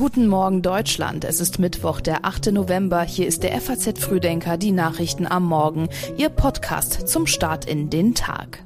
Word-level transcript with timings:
Guten 0.00 0.28
Morgen 0.28 0.62
Deutschland. 0.62 1.26
Es 1.26 1.40
ist 1.40 1.58
Mittwoch, 1.58 2.00
der 2.00 2.24
8. 2.24 2.52
November. 2.52 3.02
Hier 3.02 3.26
ist 3.26 3.42
der 3.42 3.60
FAZ 3.60 3.98
Frühdenker, 3.98 4.56
die 4.56 4.72
Nachrichten 4.72 5.26
am 5.26 5.44
Morgen, 5.44 5.90
Ihr 6.16 6.30
Podcast 6.30 7.06
zum 7.06 7.26
Start 7.26 7.66
in 7.66 7.90
den 7.90 8.14
Tag. 8.14 8.64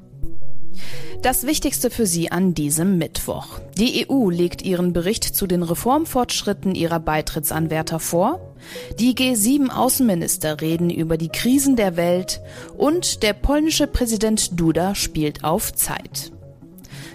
Das 1.22 1.44
Wichtigste 1.44 1.90
für 1.90 2.06
Sie 2.06 2.30
an 2.30 2.54
diesem 2.54 2.98
Mittwoch. 2.98 3.58
Die 3.76 4.06
EU 4.08 4.30
legt 4.30 4.62
ihren 4.62 4.92
Bericht 4.92 5.24
zu 5.24 5.48
den 5.48 5.64
Reformfortschritten 5.64 6.76
ihrer 6.76 7.00
Beitrittsanwärter 7.00 7.98
vor. 7.98 8.54
Die 9.00 9.16
G7-Außenminister 9.16 10.60
reden 10.60 10.88
über 10.88 11.16
die 11.16 11.30
Krisen 11.30 11.74
der 11.74 11.96
Welt 11.96 12.42
und 12.78 13.24
der 13.24 13.32
polnische 13.32 13.88
Präsident 13.88 14.60
Duda 14.60 14.94
spielt 14.94 15.42
auf 15.42 15.72
Zeit. 15.72 16.30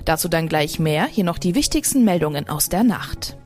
Dazu 0.04 0.28
dann 0.28 0.50
gleich 0.50 0.78
mehr, 0.78 1.06
hier 1.06 1.24
noch 1.24 1.38
die 1.38 1.56
wichtigsten 1.56 2.04
Meldungen 2.04 2.50
aus 2.50 2.68
der 2.68 2.84
Nacht. 2.84 3.39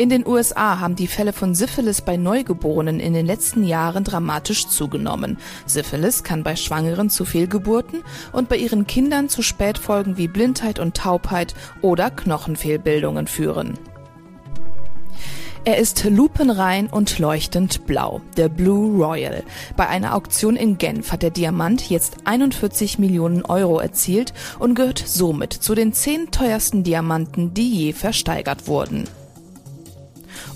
In 0.00 0.10
den 0.10 0.24
USA 0.28 0.78
haben 0.78 0.94
die 0.94 1.08
Fälle 1.08 1.32
von 1.32 1.56
Syphilis 1.56 2.02
bei 2.02 2.16
Neugeborenen 2.16 3.00
in 3.00 3.14
den 3.14 3.26
letzten 3.26 3.64
Jahren 3.64 4.04
dramatisch 4.04 4.68
zugenommen. 4.68 5.38
Syphilis 5.66 6.22
kann 6.22 6.44
bei 6.44 6.54
Schwangeren 6.54 7.10
zu 7.10 7.24
Fehlgeburten 7.24 8.04
und 8.32 8.48
bei 8.48 8.58
ihren 8.58 8.86
Kindern 8.86 9.28
zu 9.28 9.42
Spätfolgen 9.42 10.16
wie 10.16 10.28
Blindheit 10.28 10.78
und 10.78 10.96
Taubheit 10.96 11.56
oder 11.82 12.12
Knochenfehlbildungen 12.12 13.26
führen. 13.26 13.76
Er 15.64 15.78
ist 15.78 16.04
lupenrein 16.04 16.86
und 16.86 17.18
leuchtend 17.18 17.84
blau, 17.86 18.20
der 18.36 18.48
Blue 18.48 19.04
Royal. 19.04 19.42
Bei 19.76 19.88
einer 19.88 20.14
Auktion 20.14 20.54
in 20.54 20.78
Genf 20.78 21.10
hat 21.10 21.22
der 21.22 21.30
Diamant 21.30 21.90
jetzt 21.90 22.18
41 22.24 23.00
Millionen 23.00 23.44
Euro 23.44 23.80
erzielt 23.80 24.32
und 24.60 24.76
gehört 24.76 25.02
somit 25.04 25.52
zu 25.52 25.74
den 25.74 25.92
zehn 25.92 26.30
teuersten 26.30 26.84
Diamanten, 26.84 27.52
die 27.52 27.68
je 27.68 27.92
versteigert 27.92 28.68
wurden. 28.68 29.08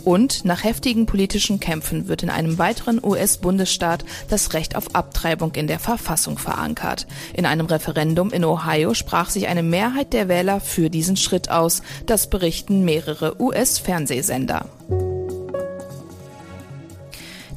Und 0.04 0.44
nach 0.44 0.64
heftigen 0.64 1.06
politischen 1.06 1.60
Kämpfen 1.60 2.08
wird 2.08 2.22
in 2.22 2.30
einem 2.30 2.58
weiteren 2.58 3.00
US-Bundesstaat 3.02 4.04
das 4.28 4.52
Recht 4.52 4.74
auf 4.76 4.94
Abtreibung 4.94 5.54
in 5.54 5.66
der 5.66 5.78
Verfassung 5.78 6.38
verankert. 6.38 7.06
In 7.34 7.46
einem 7.46 7.66
Referendum 7.66 8.30
in 8.30 8.44
Ohio 8.44 8.94
sprach 8.94 9.30
sich 9.30 9.46
eine 9.46 9.62
Mehrheit 9.62 10.12
der 10.12 10.28
Wähler 10.28 10.60
für 10.60 10.90
diesen 10.90 11.16
Schritt 11.16 11.50
aus. 11.50 11.82
Das 12.06 12.28
berichten 12.28 12.84
mehrere 12.84 13.40
US-Fernsehsender. 13.40 14.66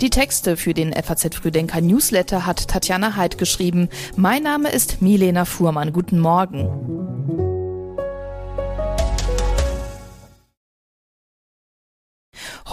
Die 0.02 0.10
Texte 0.10 0.58
für 0.58 0.74
den 0.74 0.94
FAZ 0.94 1.34
Früdenker 1.36 1.80
Newsletter 1.80 2.46
hat 2.46 2.68
Tatjana 2.68 3.16
Heid 3.16 3.38
geschrieben. 3.38 3.90
Mein 4.18 4.44
Name 4.44 4.70
ist 4.70 5.02
Milena 5.02 5.46
Fuhrmann. 5.46 5.94
Guten 5.94 6.20
Morgen. 6.20 7.05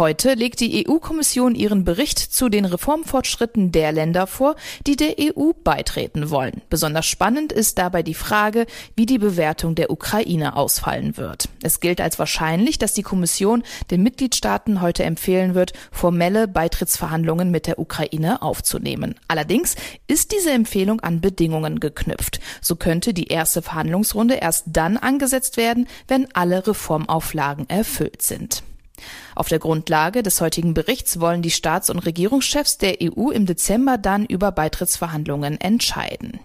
Heute 0.03 0.35
legt 0.35 0.59
die 0.59 0.85
EU-Kommission 0.89 1.55
ihren 1.55 1.85
Bericht 1.85 2.19
zu 2.19 2.49
den 2.49 2.65
Reformfortschritten 2.65 3.71
der 3.71 3.93
Länder 3.93 4.27
vor, 4.27 4.57
die 4.85 4.97
der 4.97 5.15
EU 5.21 5.53
beitreten 5.63 6.31
wollen. 6.31 6.61
Besonders 6.69 7.07
spannend 7.07 7.53
ist 7.53 7.79
dabei 7.79 8.03
die 8.03 8.13
Frage, 8.13 8.67
wie 8.97 9.07
die 9.07 9.19
Bewertung 9.19 9.77
der 9.77 9.93
Ukraine 9.93 10.57
ausfallen 10.57 11.17
wird. 11.17 11.49
Es 11.63 11.79
gilt 11.79 12.01
als 12.01 12.19
wahrscheinlich, 12.19 12.79
dass 12.79 12.95
die 12.95 13.05
Kommission 13.05 13.63
den 13.93 14.03
Mitgliedstaaten 14.03 14.81
heute 14.81 15.05
empfehlen 15.05 15.55
wird, 15.55 15.73
formelle 15.93 16.49
Beitrittsverhandlungen 16.49 17.53
mit 17.53 17.69
der 17.69 17.79
Ukraine 17.79 18.43
aufzunehmen. 18.43 19.15
Allerdings 19.29 19.77
ist 20.09 20.33
diese 20.33 20.51
Empfehlung 20.51 20.99
an 20.99 21.21
Bedingungen 21.21 21.79
geknüpft. 21.79 22.41
So 22.61 22.75
könnte 22.75 23.15
die 23.15 23.29
erste 23.29 23.63
Verhandlungsrunde 23.63 24.35
erst 24.35 24.65
dann 24.67 24.97
angesetzt 24.97 25.57
werden, 25.57 25.87
wenn 26.09 26.27
alle 26.35 26.67
Reformauflagen 26.67 27.71
erfüllt 27.71 28.23
sind. 28.23 28.65
Auf 29.35 29.49
der 29.49 29.59
Grundlage 29.59 30.23
des 30.23 30.41
heutigen 30.41 30.75
Berichts 30.75 31.21
wollen 31.21 31.43
die 31.43 31.51
Staats- 31.51 31.91
und 31.91 31.99
Regierungschefs 32.01 32.79
der 32.79 32.99
EU 33.03 33.31
im 33.31 33.47
Dezember 33.47 33.99
dann 33.99 34.27
über 34.27 34.53
Beitrittsverhandlungen 34.53 35.61
entscheiden. 35.61 36.41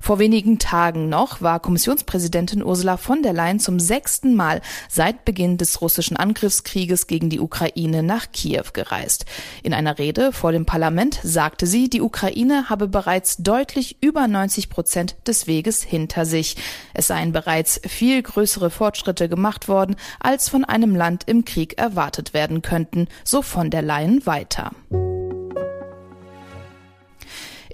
Vor 0.00 0.18
wenigen 0.18 0.58
Tagen 0.58 1.08
noch 1.08 1.40
war 1.40 1.60
Kommissionspräsidentin 1.60 2.62
Ursula 2.62 2.96
von 2.96 3.22
der 3.22 3.32
Leyen 3.32 3.60
zum 3.60 3.80
sechsten 3.80 4.34
Mal 4.34 4.60
seit 4.88 5.24
Beginn 5.24 5.56
des 5.56 5.80
russischen 5.80 6.16
Angriffskrieges 6.16 7.06
gegen 7.06 7.30
die 7.30 7.40
Ukraine 7.40 8.02
nach 8.02 8.30
Kiew 8.32 8.64
gereist. 8.72 9.26
In 9.62 9.74
einer 9.74 9.98
Rede 9.98 10.32
vor 10.32 10.52
dem 10.52 10.66
Parlament 10.66 11.20
sagte 11.22 11.66
sie, 11.66 11.88
die 11.88 12.00
Ukraine 12.00 12.68
habe 12.68 12.88
bereits 12.88 13.36
deutlich 13.38 13.96
über 14.00 14.26
90 14.26 14.70
Prozent 14.70 15.16
des 15.26 15.46
Weges 15.46 15.82
hinter 15.82 16.26
sich. 16.26 16.56
Es 16.92 17.06
seien 17.06 17.32
bereits 17.32 17.80
viel 17.86 18.22
größere 18.22 18.70
Fortschritte 18.70 19.28
gemacht 19.28 19.68
worden, 19.68 19.96
als 20.20 20.48
von 20.48 20.64
einem 20.64 20.94
Land 20.94 21.24
im 21.26 21.44
Krieg 21.44 21.78
erwartet 21.78 22.34
werden 22.34 22.62
könnten, 22.62 23.08
so 23.24 23.42
von 23.42 23.70
der 23.70 23.82
Leyen 23.82 24.26
weiter. 24.26 24.72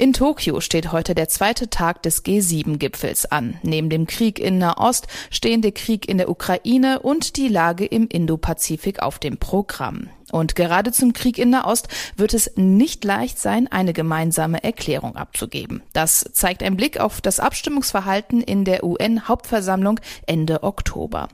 In 0.01 0.15
Tokio 0.15 0.63
steht 0.63 0.93
heute 0.93 1.15
der 1.15 1.29
zweite 1.29 1.69
Tag 1.69 2.03
des 2.03 2.25
G7-Gipfels 2.25 3.27
an. 3.27 3.59
Neben 3.63 3.91
dem 3.91 4.07
Krieg 4.07 4.39
in 4.39 4.57
Nahost 4.57 5.09
stehen 5.31 5.61
der 5.61 5.73
Krieg 5.73 6.09
in 6.09 6.17
der 6.17 6.31
Ukraine 6.31 7.01
und 7.01 7.37
die 7.37 7.49
Lage 7.49 7.85
im 7.85 8.09
Indopazifik 8.09 9.03
auf 9.03 9.19
dem 9.19 9.37
Programm. 9.37 10.09
Und 10.31 10.55
gerade 10.55 10.93
zum 10.93 11.13
Krieg 11.13 11.39
in 11.39 11.51
Nahost 11.51 11.89
wird 12.17 12.35
es 12.35 12.53
nicht 12.57 13.05
leicht 13.05 13.39
sein, 13.39 13.69
eine 13.71 13.93
gemeinsame 13.93 14.63
Erklärung 14.63 15.17
abzugeben. 15.17 15.83
Das 15.93 16.25
zeigt 16.33 16.63
ein 16.63 16.77
Blick 16.77 17.01
auf 17.01 17.21
das 17.21 17.41
Abstimmungsverhalten 17.41 18.41
in 18.41 18.65
der 18.65 18.85
UN-Hauptversammlung 18.85 20.01
Ende 20.27 20.63
Oktober. 20.63 21.29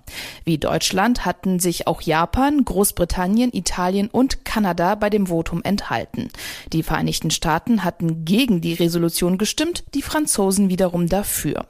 Wie 0.45 0.59
Deutschland 0.59 1.25
hatten 1.25 1.59
sich 1.59 1.87
auch 1.87 2.01
Japan, 2.01 2.65
Großbritannien, 2.65 3.53
Italien 3.53 4.09
und 4.09 4.45
Kanada 4.45 4.95
bei 4.95 5.11
dem 5.11 5.27
Votum 5.27 5.63
enthalten. 5.63 6.29
Die 6.73 6.83
Vereinigten 6.83 7.31
Staaten 7.31 7.85
hatten 7.85 8.25
gegen 8.25 8.61
die 8.61 8.75
Resolution 8.75 9.39
gestimmt, 9.39 9.85
die 9.95 10.03
Franzosen 10.03 10.69
wiederum 10.69 11.09
dafür. 11.09 11.67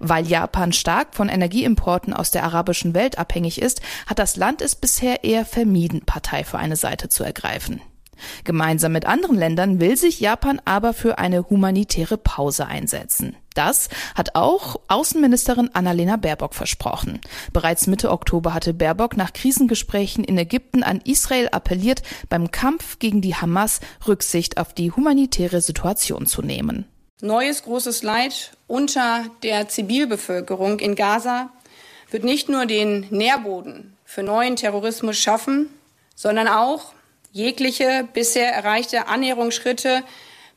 Weil 0.00 0.26
Japan 0.26 0.72
stark 0.72 1.14
von 1.14 1.28
Energieimporten 1.28 2.12
aus 2.12 2.30
der 2.30 2.44
arabischen 2.44 2.94
Welt 2.94 3.18
abhängig 3.18 3.60
ist, 3.60 3.80
hat 4.06 4.18
das 4.18 4.36
Land 4.36 4.62
es 4.62 4.74
bisher 4.74 5.24
eher 5.24 5.44
vermieden, 5.44 6.02
Partei 6.04 6.44
für 6.44 6.58
eine 6.64 6.76
Seite 6.76 7.08
zu 7.08 7.22
ergreifen. 7.22 7.80
Gemeinsam 8.44 8.92
mit 8.92 9.06
anderen 9.06 9.36
Ländern 9.36 9.80
will 9.80 9.96
sich 9.96 10.20
Japan 10.20 10.60
aber 10.64 10.94
für 10.94 11.18
eine 11.18 11.48
humanitäre 11.50 12.16
Pause 12.16 12.66
einsetzen. 12.66 13.36
Das 13.54 13.88
hat 14.14 14.34
auch 14.34 14.80
Außenministerin 14.88 15.70
Annalena 15.74 16.16
Baerbock 16.16 16.54
versprochen. 16.54 17.20
Bereits 17.52 17.86
Mitte 17.86 18.10
Oktober 18.10 18.54
hatte 18.54 18.74
Baerbock 18.74 19.16
nach 19.16 19.32
Krisengesprächen 19.32 20.24
in 20.24 20.38
Ägypten 20.38 20.82
an 20.82 21.00
Israel 21.04 21.48
appelliert, 21.52 22.02
beim 22.28 22.50
Kampf 22.50 22.98
gegen 22.98 23.20
die 23.20 23.36
Hamas 23.36 23.80
Rücksicht 24.06 24.58
auf 24.58 24.74
die 24.74 24.90
humanitäre 24.90 25.60
Situation 25.60 26.26
zu 26.26 26.42
nehmen. 26.42 26.86
Neues 27.20 27.62
großes 27.62 28.02
Leid 28.02 28.52
unter 28.66 29.24
der 29.42 29.68
Zivilbevölkerung 29.68 30.80
in 30.80 30.94
Gaza 30.94 31.50
wird 32.10 32.24
nicht 32.24 32.48
nur 32.48 32.66
den 32.66 33.06
Nährboden 33.10 33.96
für 34.04 34.22
neuen 34.22 34.56
Terrorismus 34.56 35.16
schaffen, 35.16 35.68
sondern 36.14 36.48
auch 36.48 36.92
jegliche 37.32 38.08
bisher 38.12 38.52
erreichte 38.52 39.08
Annäherungsschritte 39.08 40.02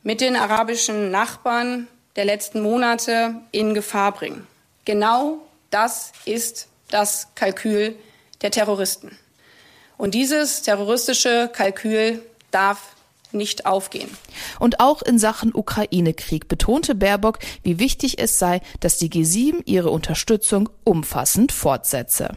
mit 0.02 0.20
den 0.20 0.36
arabischen 0.36 1.10
Nachbarn 1.10 1.88
der 2.16 2.24
letzten 2.24 2.60
Monate 2.60 3.36
in 3.52 3.74
Gefahr 3.74 4.12
bringen. 4.12 4.46
Genau 4.84 5.38
das 5.70 6.12
ist 6.24 6.68
das 6.90 7.28
Kalkül 7.34 7.96
der 8.40 8.50
Terroristen. 8.50 9.18
Und 9.96 10.14
dieses 10.14 10.62
terroristische 10.62 11.50
Kalkül 11.52 12.22
darf 12.50 12.94
nicht 13.32 13.66
aufgehen. 13.66 14.08
Und 14.58 14.80
auch 14.80 15.02
in 15.02 15.18
Sachen 15.18 15.54
Ukraine-Krieg 15.54 16.48
betonte 16.48 16.94
Baerbock, 16.94 17.40
wie 17.62 17.78
wichtig 17.78 18.18
es 18.18 18.38
sei, 18.38 18.60
dass 18.80 18.96
die 18.98 19.10
G7 19.10 19.62
ihre 19.66 19.90
Unterstützung 19.90 20.70
umfassend 20.84 21.52
fortsetze. 21.52 22.30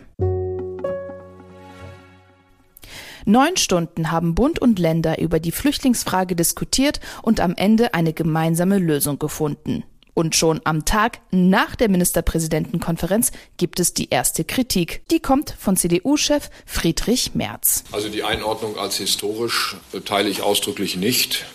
Neun 3.26 3.58
Stunden 3.58 4.12
haben 4.12 4.36
Bund 4.36 4.60
und 4.60 4.80
Länder 4.80 5.20
über 5.20 5.40
die 5.40 5.52
Flüchtlingsfrage 5.52 6.36
diskutiert 6.36 7.00
und 7.22 7.40
am 7.40 7.54
Ende 7.56 7.94
eine 7.94 8.14
gemeinsame 8.14 8.78
Lösung 8.80 9.20
gefunden. 9.20 9.84
Und 10.14 10.36
schon 10.36 10.60
am 10.66 10.84
Tag 10.84 11.22
nach 11.32 11.76
der 11.76 11.90
Ministerpräsidentenkonferenz 11.90 13.32
gibt 13.58 13.80
es 13.80 13.94
die 13.94 14.10
erste 14.10 14.44
Kritik. 14.44 15.04
Die 15.10 15.20
kommt 15.20 15.56
von 15.58 15.78
CDU-Chef 15.78 16.50
Friedrich 16.66 17.34
Merz. 17.34 17.86
Also 17.92 18.10
die 18.10 18.24
Einordnung 18.24 18.78
als 18.78 18.98
historisch 18.98 19.78
teile 20.06 20.30
ich 20.30 20.42
ausdrücklich 20.42 20.98
nicht. 20.98 21.46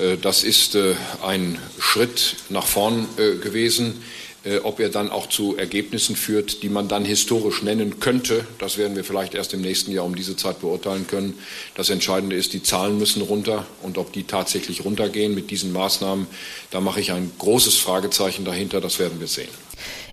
Äh, 0.00 0.16
das 0.16 0.42
ist 0.42 0.74
äh, 0.74 0.96
ein 1.24 1.58
Schritt 1.78 2.36
nach 2.48 2.66
vorn 2.66 3.06
äh, 3.16 3.36
gewesen 3.36 3.94
Äh, 3.94 4.19
ob 4.62 4.80
er 4.80 4.88
dann 4.88 5.10
auch 5.10 5.28
zu 5.28 5.56
Ergebnissen 5.56 6.16
führt, 6.16 6.62
die 6.62 6.68
man 6.68 6.88
dann 6.88 7.04
historisch 7.04 7.62
nennen 7.62 8.00
könnte, 8.00 8.46
das 8.58 8.78
werden 8.78 8.96
wir 8.96 9.04
vielleicht 9.04 9.34
erst 9.34 9.52
im 9.52 9.60
nächsten 9.60 9.92
Jahr 9.92 10.04
um 10.04 10.14
diese 10.14 10.36
Zeit 10.36 10.60
beurteilen 10.60 11.06
können. 11.06 11.38
Das 11.74 11.90
Entscheidende 11.90 12.36
ist, 12.36 12.52
die 12.52 12.62
Zahlen 12.62 12.98
müssen 12.98 13.22
runter 13.22 13.66
und 13.82 13.98
ob 13.98 14.12
die 14.12 14.24
tatsächlich 14.24 14.84
runtergehen 14.84 15.34
mit 15.34 15.50
diesen 15.50 15.72
Maßnahmen, 15.72 16.26
da 16.70 16.80
mache 16.80 17.00
ich 17.00 17.12
ein 17.12 17.30
großes 17.38 17.76
Fragezeichen 17.76 18.44
dahinter, 18.44 18.80
das 18.80 18.98
werden 18.98 19.20
wir 19.20 19.28
sehen. 19.28 19.48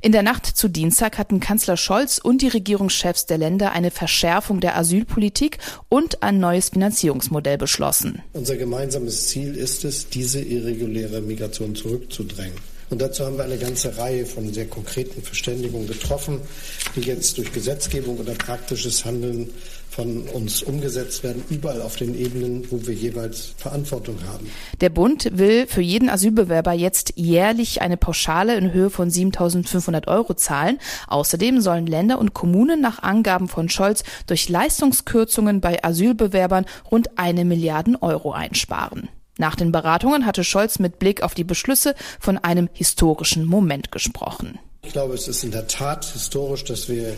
In 0.02 0.12
der 0.12 0.24
Nacht 0.24 0.46
zu 0.46 0.68
Dienstag 0.70 1.18
hatten 1.18 1.40
Kanzler 1.40 1.78
Scholz 1.78 2.20
und 2.22 2.42
die 2.42 2.48
Regierungschefs 2.48 3.26
der 3.26 3.38
Länder 3.38 3.72
eine 3.72 3.92
Verschärfung 3.92 4.60
der 4.60 4.78
Asylpolitik 4.78 5.58
und 5.90 6.24
ein 6.24 6.40
neues 6.40 6.70
Finanzierungsmodell 6.70 7.58
beschlossen. 7.58 8.22
Unser 8.34 8.58
gemeinsames 8.58 9.28
Ziel 9.28 9.56
ist 9.56 9.86
es, 9.86 10.10
diese 10.10 10.40
irreguläre 10.40 11.22
Migration 11.22 11.76
zurückzudrängen. 11.76 12.77
Und 12.90 13.02
dazu 13.02 13.26
haben 13.26 13.38
wir 13.38 13.44
eine 13.44 13.58
ganze 13.58 13.98
Reihe 13.98 14.26
von 14.26 14.54
sehr 14.54 14.68
konkreten 14.68 15.22
Verständigungen 15.22 15.88
getroffen, 15.88 16.42
die 16.96 17.02
jetzt 17.02 17.38
durch 17.38 17.52
Gesetzgebung 17.52 18.18
oder 18.18 18.34
praktisches 18.34 19.04
Handeln 19.04 19.50
von 19.90 20.22
uns 20.30 20.62
umgesetzt 20.62 21.24
werden, 21.24 21.44
überall 21.50 21.82
auf 21.82 21.96
den 21.96 22.18
Ebenen, 22.18 22.70
wo 22.70 22.86
wir 22.86 22.94
jeweils 22.94 23.54
Verantwortung 23.58 24.18
haben. 24.28 24.50
Der 24.80 24.90
Bund 24.90 25.30
will 25.34 25.66
für 25.66 25.82
jeden 25.82 26.10
Asylbewerber 26.10 26.74
jetzt 26.74 27.14
jährlich 27.16 27.82
eine 27.82 27.98
Pauschale 27.98 28.56
in 28.56 28.74
Höhe 28.74 28.90
von 28.90 29.10
7.500 29.10 30.08
Euro 30.08 30.34
zahlen. 30.36 30.78
Außerdem 31.08 31.62
sollen 31.62 31.88
Länder 31.88 32.20
und 32.20 32.34
Kommunen 32.34 32.80
nach 32.80 33.02
Angaben 33.02 33.48
von 33.48 33.70
Scholz 33.70 34.04
durch 34.28 34.50
Leistungskürzungen 34.50 35.62
bei 35.62 35.84
Asylbewerbern 35.84 36.66
rund 36.92 37.18
eine 37.18 37.44
Milliarden 37.44 37.96
Euro 37.96 38.34
einsparen. 38.34 39.10
Nach 39.38 39.56
den 39.56 39.72
Beratungen 39.72 40.26
hatte 40.26 40.44
Scholz 40.44 40.80
mit 40.80 41.00
Blick 41.00 41.22
auf 41.22 41.34
die 41.34 41.44
Beschlüsse 41.44 41.96
von 42.20 42.38
einem 42.38 42.70
historischen 42.74 43.46
Moment 43.46 43.92
gesprochen. 43.92 44.60
Ich 44.84 44.94
glaube, 44.94 45.16
es 45.16 45.28
ist 45.28 45.44
in 45.44 45.52
der 45.52 45.68
Tat 45.68 46.06
historisch, 46.06 46.64
dass 46.64 46.88
wir 46.88 47.14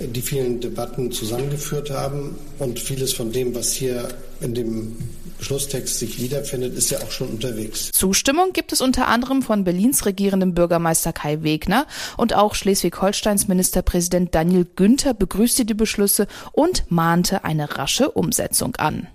die 0.00 0.22
vielen 0.22 0.60
Debatten 0.60 1.12
zusammengeführt 1.12 1.90
haben. 1.90 2.36
Und 2.58 2.78
vieles 2.78 3.12
von 3.12 3.32
dem, 3.32 3.54
was 3.54 3.72
hier 3.72 4.08
in 4.40 4.54
dem 4.54 4.96
Beschlusstext 5.38 5.98
sich 5.98 6.20
wiederfindet, 6.20 6.76
ist 6.76 6.90
ja 6.90 6.98
auch 7.00 7.10
schon 7.10 7.28
unterwegs. 7.28 7.90
Zustimmung 7.92 8.52
gibt 8.52 8.72
es 8.72 8.80
unter 8.80 9.08
anderem 9.08 9.42
von 9.42 9.64
Berlins 9.64 10.04
regierendem 10.06 10.54
Bürgermeister 10.54 11.12
Kai 11.12 11.42
Wegner 11.42 11.86
und 12.16 12.34
auch 12.34 12.54
Schleswig-Holsteins 12.54 13.48
Ministerpräsident 13.48 14.34
Daniel 14.34 14.66
Günther 14.76 15.14
begrüßte 15.14 15.64
die 15.64 15.74
Beschlüsse 15.74 16.26
und 16.52 16.90
mahnte 16.90 17.44
eine 17.44 17.78
rasche 17.78 18.10
Umsetzung 18.10 18.76
an. 18.76 19.08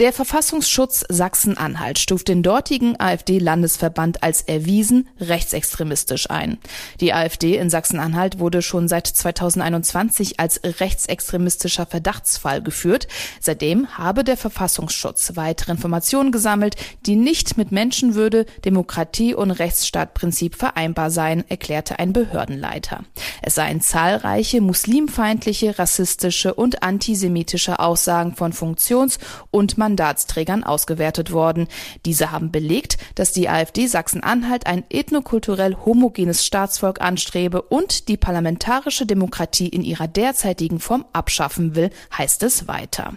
Der 0.00 0.14
Verfassungsschutz 0.14 1.04
Sachsen-Anhalt 1.10 1.98
stuft 1.98 2.28
den 2.28 2.42
dortigen 2.42 2.98
AfD-Landesverband 2.98 4.22
als 4.22 4.40
erwiesen 4.40 5.10
rechtsextremistisch 5.20 6.30
ein. 6.30 6.56
Die 7.02 7.12
AfD 7.12 7.58
in 7.58 7.68
Sachsen-Anhalt 7.68 8.38
wurde 8.38 8.62
schon 8.62 8.88
seit 8.88 9.06
2021 9.06 10.40
als 10.40 10.62
rechtsextremistischer 10.64 11.84
Verdachtsfall 11.84 12.62
geführt. 12.62 13.08
Seitdem 13.40 13.98
habe 13.98 14.24
der 14.24 14.38
Verfassungsschutz 14.38 15.32
weitere 15.34 15.72
Informationen 15.72 16.32
gesammelt, 16.32 16.76
die 17.04 17.16
nicht 17.16 17.58
mit 17.58 17.70
Menschenwürde, 17.70 18.46
Demokratie 18.64 19.34
und 19.34 19.50
Rechtsstaatprinzip 19.50 20.54
vereinbar 20.54 21.10
seien, 21.10 21.44
erklärte 21.50 21.98
ein 21.98 22.14
Behördenleiter. 22.14 23.04
Es 23.42 23.54
seien 23.56 23.82
zahlreiche 23.82 24.62
muslimfeindliche, 24.62 25.78
rassistische 25.78 26.54
und 26.54 26.82
antisemitische 26.82 27.80
Aussagen 27.80 28.34
von 28.34 28.54
Funktions- 28.54 29.18
und 29.50 29.76
Mandatsträgern 29.90 30.64
ausgewertet 30.64 31.32
worden. 31.32 31.66
Diese 32.06 32.30
haben 32.30 32.50
belegt, 32.50 32.96
dass 33.16 33.32
die 33.32 33.48
AfD 33.48 33.86
Sachsen-Anhalt 33.86 34.66
ein 34.66 34.84
ethnokulturell 34.88 35.76
homogenes 35.84 36.46
Staatsvolk 36.46 37.00
anstrebe 37.00 37.62
und 37.62 38.08
die 38.08 38.16
parlamentarische 38.16 39.06
Demokratie 39.06 39.68
in 39.68 39.82
ihrer 39.82 40.08
derzeitigen 40.08 40.80
Form 40.80 41.04
abschaffen 41.12 41.74
will, 41.74 41.90
heißt 42.16 42.42
es 42.44 42.68
weiter. 42.68 43.14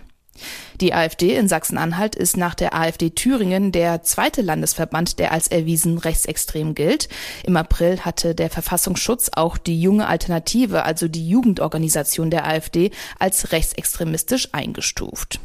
Die 0.82 0.96
AfD 0.96 1.36
in 1.36 1.48
Sachsen-Anhalt 1.48 2.16
ist 2.16 2.38
nach 2.38 2.56
der 2.56 2.74
AfD 2.74 3.12
Thüringen 3.12 3.72
der 3.72 4.02
zweite 4.02 4.42
Landesverband, 4.42 5.20
der 5.20 5.32
als 5.32 5.48
erwiesen 5.48 6.00
rechtsextrem 6.00 6.74
gilt. 6.74 7.08
Im 7.44 7.56
April 7.56 8.00
hatte 8.00 8.34
der 8.34 8.50
Verfassungsschutz 8.50 9.30
auch 9.36 9.58
die 9.58 9.80
junge 9.80 10.08
Alternative, 10.08 10.84
also 10.84 11.08
die 11.08 11.30
Jugendorganisation 11.30 12.32
der 12.32 12.48
AfD, 12.48 12.90
als 13.20 13.52
rechtsextremistisch 13.52 14.50
eingestuft. 14.54 15.40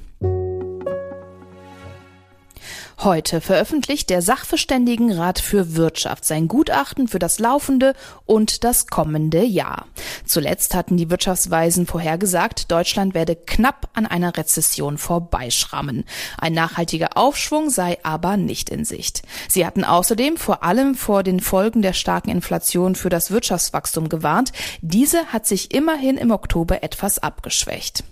Heute 3.01 3.41
veröffentlicht 3.41 4.11
der 4.11 4.23
Sachverständigenrat 4.23 5.39
für 5.39 5.77
Wirtschaft 5.77 6.25
sein 6.25 6.49
Gutachten 6.49 7.07
für 7.07 7.21
das 7.21 7.39
laufende 7.39 7.95
und 8.27 8.65
das 8.65 8.89
kommende 8.89 9.45
Jahr. 9.45 9.87
Zuletzt 10.25 10.75
hatten 10.75 10.97
die 10.97 11.09
Wirtschaftsweisen 11.09 11.87
vorhergesagt, 11.87 12.73
Deutschland 12.73 13.15
werde 13.15 13.37
knapp 13.37 13.89
an 13.95 14.05
einer 14.05 14.37
Rezession 14.37 14.99
vorbeischrammen. 14.99 16.07
Ein 16.39 16.55
nachhaltiger 16.55 17.17
Aufschwung 17.17 17.71
sei 17.71 17.99
aber 18.03 18.37
nicht 18.37 18.69
in 18.69 18.85
Sicht. 18.85 19.23
Sie 19.49 19.65
hatten 19.65 19.85
außerdem 19.85 20.37
vor 20.37 20.65
allem 20.65 20.97
vor 20.97 21.23
den 21.23 21.39
Folgen 21.39 21.83
der 21.83 21.93
starken 21.93 22.31
Inflation 22.31 22.97
für 22.97 23.11
das 23.11 23.31
Wirtschaftswachstum 23.31 24.09
gewarnt. 24.09 24.51
Diese 24.83 25.27
hat 25.27 25.47
sich 25.47 25.73
immerhin 25.73 26.17
im 26.17 26.33
Oktober 26.33 26.83
etwas 26.83 27.21
abgeschwächt. 27.21 28.03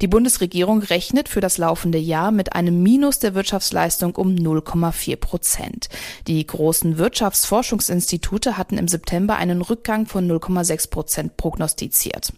Die 0.00 0.06
Bundesregierung 0.06 0.80
rechnet 0.80 1.28
für 1.28 1.40
das 1.40 1.58
laufende 1.58 1.98
Jahr 1.98 2.30
mit 2.30 2.54
einem 2.54 2.82
Minus 2.82 3.18
der 3.18 3.34
Wirtschaftsleistung 3.34 4.14
um 4.16 4.34
0,4 4.34 5.16
Prozent. 5.16 5.88
Die 6.26 6.46
großen 6.46 6.98
Wirtschaftsforschungsinstitute 6.98 8.56
hatten 8.58 8.78
im 8.78 8.88
September 8.88 9.36
einen 9.36 9.62
Rückgang 9.62 10.06
von 10.06 10.30
0,6 10.30 10.90
Prozent 10.90 11.36
prognostiziert. 11.36 12.32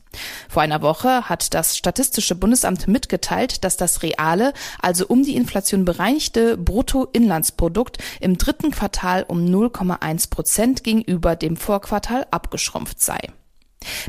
Vor 0.48 0.62
einer 0.62 0.82
Woche 0.82 1.28
hat 1.28 1.54
das 1.54 1.76
Statistische 1.76 2.34
Bundesamt 2.34 2.88
mitgeteilt, 2.88 3.64
dass 3.64 3.76
das 3.76 4.02
reale, 4.02 4.52
also 4.80 5.06
um 5.06 5.22
die 5.22 5.36
Inflation 5.36 5.84
bereinigte 5.84 6.56
Bruttoinlandsprodukt 6.56 7.98
im 8.20 8.38
dritten 8.38 8.70
Quartal 8.70 9.24
um 9.26 9.44
0,1 9.44 10.30
Prozent 10.30 10.84
gegenüber 10.84 11.36
dem 11.36 11.56
Vorquartal 11.56 12.26
abgeschrumpft 12.30 13.00
sei. 13.00 13.18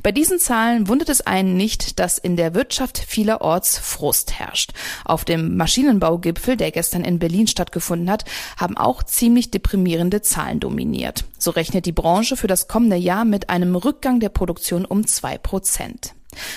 Bei 0.03 0.11
diesen 0.11 0.39
Zahlen 0.39 0.87
wundert 0.87 1.09
es 1.09 1.21
einen 1.21 1.55
nicht, 1.57 1.99
dass 1.99 2.17
in 2.17 2.35
der 2.35 2.53
Wirtschaft 2.53 2.97
vielerorts 2.97 3.77
Frust 3.77 4.39
herrscht. 4.39 4.71
Auf 5.03 5.25
dem 5.25 5.57
Maschinenbaugipfel, 5.57 6.57
der 6.57 6.71
gestern 6.71 7.03
in 7.03 7.19
Berlin 7.19 7.47
stattgefunden 7.47 8.09
hat, 8.09 8.25
haben 8.57 8.77
auch 8.77 9.03
ziemlich 9.03 9.51
deprimierende 9.51 10.21
Zahlen 10.21 10.59
dominiert. 10.59 11.25
So 11.37 11.51
rechnet 11.51 11.85
die 11.85 11.91
Branche 11.91 12.37
für 12.37 12.47
das 12.47 12.67
kommende 12.67 12.95
Jahr 12.95 13.25
mit 13.25 13.49
einem 13.49 13.75
Rückgang 13.75 14.19
der 14.19 14.29
Produktion 14.29 14.85
um 14.85 15.05
zwei 15.07 15.37
Prozent. 15.37 16.13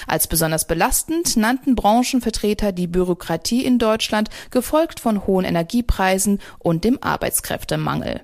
Als 0.06 0.26
besonders 0.26 0.66
belastend 0.66 1.36
nannten 1.36 1.74
Branchenvertreter 1.74 2.72
die 2.72 2.86
Bürokratie 2.86 3.64
in 3.64 3.78
Deutschland, 3.78 4.28
gefolgt 4.50 5.00
von 5.00 5.26
hohen 5.26 5.44
Energiepreisen 5.44 6.40
und 6.58 6.84
dem 6.84 6.98
Arbeitskräftemangel. 7.00 8.22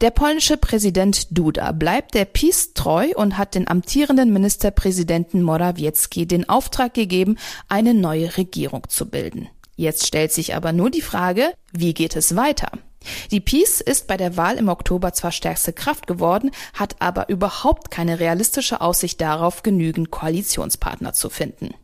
Der 0.00 0.10
polnische 0.10 0.56
Präsident 0.56 1.26
Duda 1.36 1.72
bleibt 1.72 2.14
der 2.14 2.24
PiS 2.24 2.72
treu 2.72 3.10
und 3.16 3.36
hat 3.36 3.54
den 3.54 3.68
amtierenden 3.68 4.32
Ministerpräsidenten 4.32 5.42
Morawiecki 5.42 6.26
den 6.26 6.48
Auftrag 6.48 6.94
gegeben, 6.94 7.36
eine 7.68 7.92
neue 7.92 8.38
Regierung 8.38 8.88
zu 8.88 9.10
bilden. 9.10 9.50
Jetzt 9.76 10.06
stellt 10.06 10.32
sich 10.32 10.54
aber 10.54 10.72
nur 10.72 10.88
die 10.88 11.02
Frage, 11.02 11.52
wie 11.72 11.92
geht 11.92 12.16
es 12.16 12.34
weiter? 12.34 12.70
Die 13.30 13.40
PiS 13.40 13.82
ist 13.82 14.06
bei 14.06 14.16
der 14.16 14.38
Wahl 14.38 14.56
im 14.56 14.70
Oktober 14.70 15.12
zwar 15.12 15.32
stärkste 15.32 15.74
Kraft 15.74 16.06
geworden, 16.06 16.50
hat 16.72 16.96
aber 17.00 17.28
überhaupt 17.28 17.90
keine 17.90 18.20
realistische 18.20 18.80
Aussicht 18.80 19.20
darauf, 19.20 19.62
genügend 19.62 20.10
Koalitionspartner 20.10 21.12
zu 21.12 21.28
finden. 21.28 21.74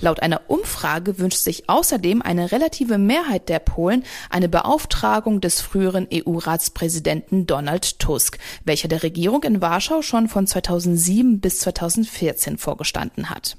Laut 0.00 0.20
einer 0.20 0.42
Umfrage 0.48 1.18
wünscht 1.18 1.38
sich 1.38 1.68
außerdem 1.68 2.22
eine 2.22 2.52
relative 2.52 2.98
Mehrheit 2.98 3.48
der 3.48 3.58
Polen 3.58 4.04
eine 4.30 4.48
Beauftragung 4.48 5.40
des 5.40 5.60
früheren 5.60 6.08
EU-Ratspräsidenten 6.12 7.46
Donald 7.46 7.98
Tusk, 7.98 8.38
welcher 8.64 8.88
der 8.88 9.02
Regierung 9.02 9.42
in 9.44 9.60
Warschau 9.60 10.02
schon 10.02 10.28
von 10.28 10.46
2007 10.46 11.40
bis 11.40 11.60
2014 11.60 12.58
vorgestanden 12.58 13.30
hat. 13.30 13.56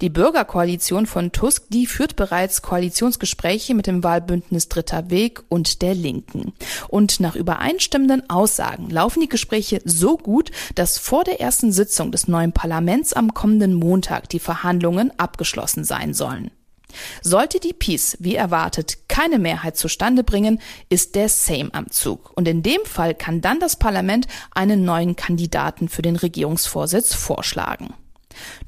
Die 0.00 0.10
Bürgerkoalition 0.10 1.06
von 1.06 1.32
Tusk, 1.32 1.64
die 1.68 1.86
führt 1.86 2.16
bereits 2.16 2.62
Koalitionsgespräche 2.62 3.74
mit 3.74 3.86
dem 3.86 4.02
Wahlbündnis 4.02 4.68
Dritter 4.68 5.10
Weg 5.10 5.42
und 5.48 5.82
der 5.82 5.94
Linken. 5.94 6.52
Und 6.88 7.20
nach 7.20 7.36
übereinstimmenden 7.36 8.28
Aussagen 8.28 8.90
laufen 8.90 9.20
die 9.20 9.28
Gespräche 9.28 9.80
so 9.84 10.16
gut, 10.16 10.50
dass 10.74 10.98
vor 10.98 11.24
der 11.24 11.40
ersten 11.40 11.72
Sitzung 11.72 12.12
des 12.12 12.28
neuen 12.28 12.52
Parlaments 12.52 13.12
am 13.12 13.34
kommenden 13.34 13.74
Montag 13.74 14.28
die 14.28 14.40
Verhandlungen 14.40 15.12
abgeschlossen 15.18 15.84
sein 15.84 16.14
sollen. 16.14 16.50
Sollte 17.22 17.60
die 17.60 17.72
Peace, 17.72 18.16
wie 18.20 18.34
erwartet, 18.34 19.08
keine 19.08 19.38
Mehrheit 19.38 19.76
zustande 19.76 20.24
bringen, 20.24 20.60
ist 20.88 21.14
der 21.14 21.28
Same 21.28 21.70
am 21.72 21.90
Zug. 21.90 22.32
Und 22.34 22.48
in 22.48 22.62
dem 22.62 22.84
Fall 22.84 23.14
kann 23.14 23.40
dann 23.40 23.60
das 23.60 23.76
Parlament 23.76 24.26
einen 24.50 24.84
neuen 24.84 25.16
Kandidaten 25.16 25.88
für 25.88 26.02
den 26.02 26.16
Regierungsvorsitz 26.16 27.14
vorschlagen. 27.14 27.94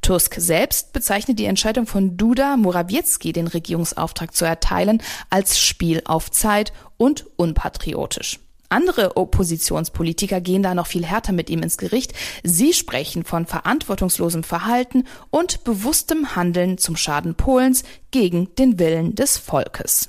Tusk 0.02 0.34
selbst 0.38 0.92
bezeichnet 0.92 1.38
die 1.38 1.46
Entscheidung 1.46 1.86
von 1.86 2.16
Duda 2.16 2.56
Morawiecki, 2.56 3.32
den 3.32 3.46
Regierungsauftrag 3.46 4.34
zu 4.34 4.44
erteilen, 4.44 5.02
als 5.30 5.58
Spiel 5.58 6.02
auf 6.04 6.30
Zeit 6.30 6.72
und 6.96 7.26
unpatriotisch. 7.36 8.40
Andere 8.68 9.16
Oppositionspolitiker 9.16 10.40
gehen 10.40 10.62
da 10.62 10.74
noch 10.74 10.88
viel 10.88 11.04
härter 11.04 11.32
mit 11.32 11.48
ihm 11.48 11.62
ins 11.62 11.78
Gericht. 11.78 12.12
Sie 12.42 12.72
sprechen 12.72 13.24
von 13.24 13.46
verantwortungslosem 13.46 14.42
Verhalten 14.42 15.04
und 15.30 15.62
bewusstem 15.64 16.34
Handeln 16.34 16.78
zum 16.78 16.96
Schaden 16.96 17.36
Polens 17.36 17.84
gegen 18.10 18.52
den 18.56 18.78
Willen 18.78 19.14
des 19.14 19.36
Volkes. 19.38 20.08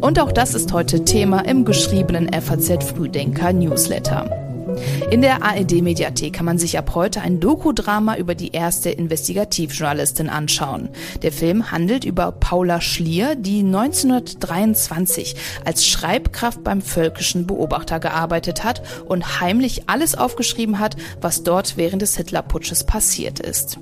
Und 0.00 0.18
auch 0.18 0.32
das 0.32 0.54
ist 0.54 0.72
heute 0.72 1.04
Thema 1.04 1.40
im 1.40 1.64
geschriebenen 1.64 2.30
FAZ 2.32 2.84
Frühdenker 2.84 3.52
Newsletter. 3.52 4.51
In 5.10 5.20
der 5.20 5.42
ARD-Mediathek 5.42 6.32
kann 6.32 6.46
man 6.46 6.58
sich 6.58 6.78
ab 6.78 6.94
heute 6.94 7.20
ein 7.20 7.38
Dokudrama 7.38 8.16
über 8.16 8.34
die 8.34 8.52
erste 8.52 8.90
Investigativjournalistin 8.90 10.28
anschauen. 10.28 10.88
Der 11.22 11.32
Film 11.32 11.70
handelt 11.70 12.04
über 12.04 12.32
Paula 12.32 12.80
Schlier, 12.80 13.34
die 13.34 13.60
1923 13.60 15.36
als 15.64 15.86
Schreibkraft 15.86 16.64
beim 16.64 16.80
Völkischen 16.80 17.46
Beobachter 17.46 18.00
gearbeitet 18.00 18.64
hat 18.64 18.82
und 19.06 19.40
heimlich 19.40 19.88
alles 19.88 20.14
aufgeschrieben 20.14 20.78
hat, 20.78 20.96
was 21.20 21.42
dort 21.42 21.76
während 21.76 22.02
des 22.02 22.16
Hitlerputsches 22.16 22.84
passiert 22.84 23.38
ist. 23.38 23.78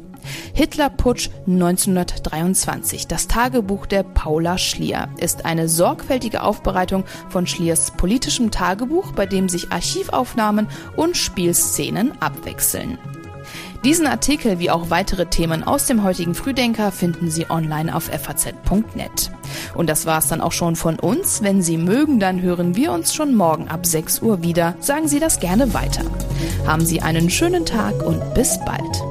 Hitlerputsch 0.54 1.30
1923, 1.46 3.06
das 3.06 3.28
Tagebuch 3.28 3.86
der 3.86 4.02
Paula 4.02 4.58
Schlier, 4.58 5.08
ist 5.18 5.44
eine 5.44 5.68
sorgfältige 5.68 6.42
Aufbereitung 6.42 7.04
von 7.28 7.46
Schliers 7.46 7.92
politischem 7.92 8.50
Tagebuch, 8.50 9.12
bei 9.12 9.26
dem 9.26 9.48
sich 9.48 9.72
Archivaufnahmen 9.72 10.68
und 10.96 11.16
Spielszenen 11.16 12.20
abwechseln. 12.20 12.98
Diesen 13.84 14.06
Artikel 14.06 14.58
wie 14.58 14.70
auch 14.70 14.90
weitere 14.90 15.26
Themen 15.26 15.62
aus 15.62 15.86
dem 15.86 16.04
heutigen 16.04 16.34
Frühdenker 16.34 16.92
finden 16.92 17.30
Sie 17.30 17.48
online 17.48 17.94
auf 17.94 18.04
faz.net. 18.04 19.30
Und 19.74 19.88
das 19.88 20.04
war's 20.04 20.28
dann 20.28 20.42
auch 20.42 20.52
schon 20.52 20.76
von 20.76 20.98
uns. 20.98 21.42
Wenn 21.42 21.62
Sie 21.62 21.78
mögen, 21.78 22.20
dann 22.20 22.42
hören 22.42 22.76
wir 22.76 22.92
uns 22.92 23.14
schon 23.14 23.34
morgen 23.34 23.68
ab 23.68 23.86
6 23.86 24.20
Uhr 24.20 24.42
wieder. 24.42 24.74
Sagen 24.80 25.08
Sie 25.08 25.18
das 25.18 25.40
gerne 25.40 25.72
weiter. 25.72 26.04
Haben 26.66 26.84
Sie 26.84 27.00
einen 27.00 27.30
schönen 27.30 27.64
Tag 27.64 28.02
und 28.04 28.34
bis 28.34 28.58
bald. 28.66 29.10